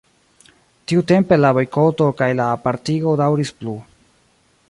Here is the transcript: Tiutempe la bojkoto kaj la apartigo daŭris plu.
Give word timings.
Tiutempe 0.91 1.37
la 1.41 1.51
bojkoto 1.57 2.09
kaj 2.21 2.31
la 2.41 2.49
apartigo 2.55 3.15
daŭris 3.23 3.55
plu. 3.61 3.77